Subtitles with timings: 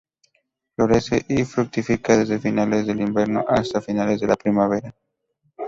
[0.75, 4.95] Florece y fructifica desde finales del invierno hasta finales de la primavera.